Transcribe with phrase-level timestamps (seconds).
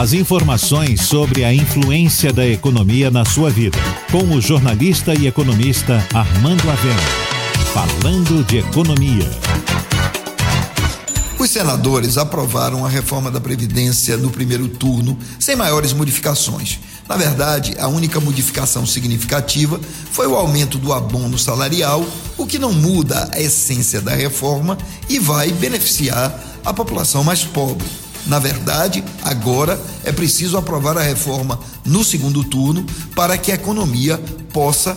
[0.00, 3.76] As informações sobre a influência da economia na sua vida.
[4.10, 7.02] Com o jornalista e economista Armando Avena.
[7.74, 9.30] Falando de economia.
[11.38, 16.80] Os senadores aprovaram a reforma da Previdência no primeiro turno, sem maiores modificações.
[17.06, 19.78] Na verdade, a única modificação significativa
[20.10, 22.02] foi o aumento do abono salarial,
[22.38, 24.78] o que não muda a essência da reforma
[25.10, 27.86] e vai beneficiar a população mais pobre.
[28.26, 34.18] Na verdade, agora é preciso aprovar a reforma no segundo turno para que a economia
[34.52, 34.96] possa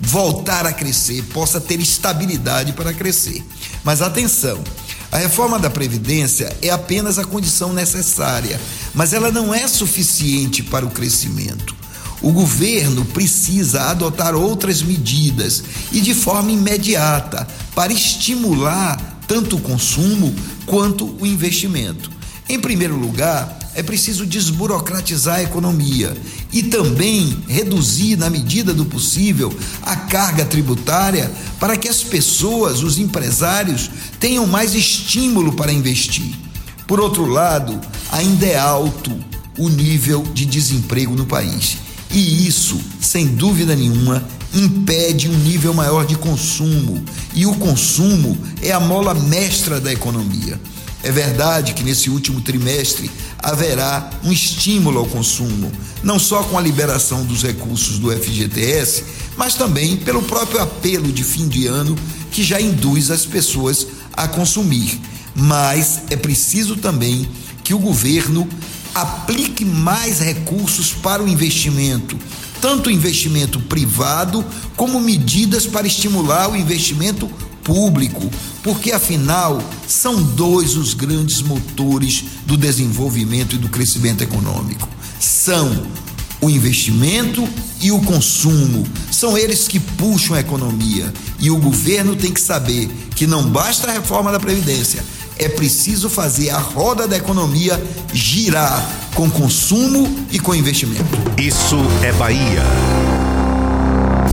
[0.00, 3.44] voltar a crescer, possa ter estabilidade para crescer.
[3.84, 4.62] Mas atenção,
[5.10, 8.60] a reforma da Previdência é apenas a condição necessária,
[8.94, 11.74] mas ela não é suficiente para o crescimento.
[12.20, 20.34] O governo precisa adotar outras medidas e de forma imediata para estimular tanto o consumo
[20.66, 22.17] quanto o investimento.
[22.48, 26.16] Em primeiro lugar, é preciso desburocratizar a economia
[26.52, 32.98] e também reduzir, na medida do possível, a carga tributária para que as pessoas, os
[32.98, 36.34] empresários, tenham mais estímulo para investir.
[36.86, 37.78] Por outro lado,
[38.10, 39.12] ainda é alto
[39.58, 41.76] o nível de desemprego no país.
[42.10, 47.04] E isso, sem dúvida nenhuma, impede um nível maior de consumo.
[47.34, 50.58] E o consumo é a mola mestra da economia.
[51.02, 55.70] É verdade que nesse último trimestre haverá um estímulo ao consumo,
[56.02, 59.04] não só com a liberação dos recursos do FGTS,
[59.36, 61.96] mas também pelo próprio apelo de fim de ano
[62.32, 65.00] que já induz as pessoas a consumir.
[65.34, 67.28] Mas é preciso também
[67.62, 68.48] que o governo
[68.92, 72.18] aplique mais recursos para o investimento,
[72.60, 77.30] tanto investimento privado como medidas para estimular o investimento
[77.68, 78.30] público,
[78.62, 84.88] porque afinal são dois os grandes motores do desenvolvimento e do crescimento econômico.
[85.20, 85.86] São
[86.40, 87.46] o investimento
[87.78, 88.86] e o consumo.
[89.10, 91.12] São eles que puxam a economia.
[91.38, 95.04] E o governo tem que saber que não basta a reforma da Previdência,
[95.38, 97.80] é preciso fazer a roda da economia
[98.14, 101.04] girar com consumo e com investimento.
[101.36, 102.97] Isso é Bahia.